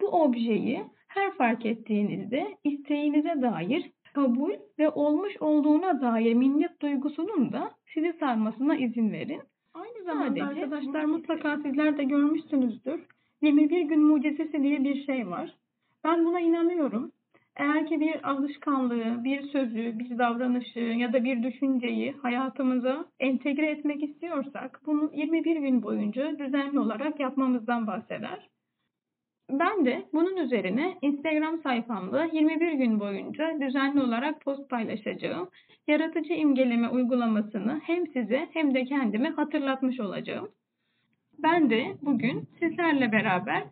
Bu 0.00 0.06
objeyi 0.06 0.84
her 1.08 1.32
fark 1.32 1.66
ettiğinizde 1.66 2.56
isteğinize 2.64 3.42
dair 3.42 3.90
kabul 4.14 4.52
ve 4.78 4.88
olmuş 4.90 5.36
olduğuna 5.40 6.00
dair 6.00 6.34
minnet 6.34 6.82
duygusunun 6.82 7.52
da 7.52 7.70
sizi 7.94 8.12
sarmasına 8.20 8.76
izin 8.76 9.12
verin. 9.12 9.42
Aynı 9.74 10.04
zamanda 10.04 10.40
Sadece 10.40 10.44
arkadaşlar 10.44 11.04
mutlaka 11.04 11.56
sizler 11.56 11.98
de 11.98 12.04
görmüşsünüzdür. 12.04 13.00
21 13.42 13.82
gün 13.82 14.00
mucizesi 14.02 14.62
diye 14.62 14.84
bir 14.84 15.04
şey 15.04 15.28
var. 15.28 15.54
Ben 16.04 16.24
buna 16.24 16.40
inanıyorum. 16.40 17.12
Eğer 17.61 17.87
ki 17.87 18.01
bir 18.01 18.31
alışkanlığı, 18.31 19.25
bir 19.25 19.42
sözü, 19.42 19.99
bir 19.99 20.18
davranışı 20.18 20.81
ya 20.81 21.12
da 21.12 21.25
bir 21.25 21.42
düşünceyi 21.42 22.12
hayatımıza 22.23 23.05
entegre 23.18 23.70
etmek 23.70 24.03
istiyorsak 24.03 24.81
bunu 24.87 25.11
21 25.14 25.57
gün 25.57 25.83
boyunca 25.83 26.38
düzenli 26.38 26.79
olarak 26.79 27.20
yapmamızdan 27.20 27.87
bahseder. 27.87 28.49
Ben 29.51 29.85
de 29.85 30.03
bunun 30.12 30.37
üzerine 30.37 30.99
Instagram 31.03 31.62
sayfamda 31.62 32.25
21 32.25 32.73
gün 32.73 33.01
boyunca 33.01 33.61
düzenli 33.61 34.01
olarak 34.01 34.40
post 34.40 34.70
paylaşacağım. 34.70 35.49
Yaratıcı 35.88 36.33
imgeleme 36.33 36.88
uygulamasını 36.88 37.81
hem 37.85 38.07
size 38.07 38.49
hem 38.53 38.75
de 38.75 38.85
kendime 38.85 39.29
hatırlatmış 39.29 40.01
olacağım. 40.01 40.49
Ben 41.38 41.70
de 41.70 41.96
bugün 42.03 42.49
sizlerle 42.59 43.12
beraber 43.12 43.62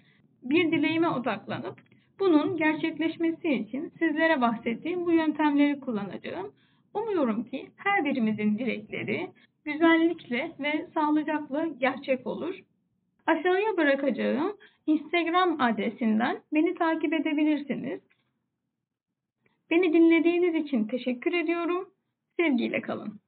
bir 0.42 0.72
dileğime 0.72 1.08
odaklanıp 1.08 1.87
bunun 2.20 2.56
gerçekleşmesi 2.56 3.48
için 3.48 3.92
sizlere 3.98 4.40
bahsettiğim 4.40 5.06
bu 5.06 5.12
yöntemleri 5.12 5.80
kullanacağım. 5.80 6.52
Umuyorum 6.94 7.44
ki 7.44 7.66
her 7.76 8.04
birimizin 8.04 8.58
dilekleri 8.58 9.30
güzellikle 9.64 10.52
ve 10.60 10.86
sağlıcakla 10.94 11.66
gerçek 11.66 12.26
olur. 12.26 12.54
Aşağıya 13.26 13.76
bırakacağım 13.76 14.56
Instagram 14.86 15.60
adresinden 15.60 16.42
beni 16.52 16.74
takip 16.74 17.12
edebilirsiniz. 17.12 18.00
Beni 19.70 19.92
dinlediğiniz 19.92 20.54
için 20.54 20.84
teşekkür 20.84 21.32
ediyorum. 21.32 21.90
Sevgiyle 22.36 22.80
kalın. 22.80 23.20